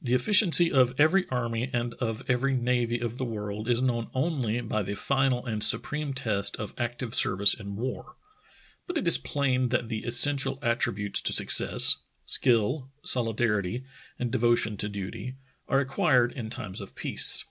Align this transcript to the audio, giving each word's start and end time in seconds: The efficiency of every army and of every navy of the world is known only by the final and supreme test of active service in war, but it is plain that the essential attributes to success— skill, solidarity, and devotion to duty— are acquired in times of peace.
The 0.00 0.14
efficiency 0.14 0.72
of 0.72 0.94
every 0.98 1.28
army 1.28 1.68
and 1.70 1.92
of 2.00 2.22
every 2.28 2.54
navy 2.56 2.98
of 2.98 3.18
the 3.18 3.26
world 3.26 3.68
is 3.68 3.82
known 3.82 4.08
only 4.14 4.58
by 4.62 4.82
the 4.82 4.94
final 4.94 5.44
and 5.44 5.62
supreme 5.62 6.14
test 6.14 6.56
of 6.56 6.72
active 6.78 7.14
service 7.14 7.52
in 7.52 7.76
war, 7.76 8.16
but 8.86 8.96
it 8.96 9.06
is 9.06 9.18
plain 9.18 9.68
that 9.68 9.90
the 9.90 10.04
essential 10.04 10.58
attributes 10.62 11.20
to 11.20 11.34
success— 11.34 11.98
skill, 12.24 12.90
solidarity, 13.04 13.84
and 14.18 14.32
devotion 14.32 14.78
to 14.78 14.88
duty— 14.88 15.34
are 15.68 15.80
acquired 15.80 16.32
in 16.32 16.48
times 16.48 16.80
of 16.80 16.94
peace. 16.94 17.44